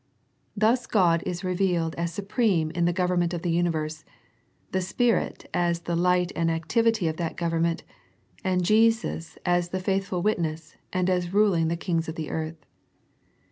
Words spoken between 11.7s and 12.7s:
kings of the earth.